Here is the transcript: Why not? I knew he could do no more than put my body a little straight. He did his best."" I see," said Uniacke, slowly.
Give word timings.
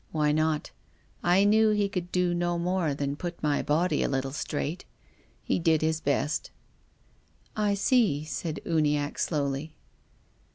Why 0.11 0.31
not? 0.31 0.71
I 1.21 1.43
knew 1.43 1.69
he 1.69 1.87
could 1.87 2.11
do 2.11 2.33
no 2.33 2.57
more 2.57 2.95
than 2.95 3.15
put 3.15 3.43
my 3.43 3.61
body 3.61 4.01
a 4.01 4.07
little 4.09 4.31
straight. 4.31 4.83
He 5.43 5.59
did 5.59 5.83
his 5.83 6.01
best."" 6.01 6.49
I 7.69 7.75
see," 7.75 8.23
said 8.23 8.61
Uniacke, 8.65 9.19
slowly. 9.19 9.75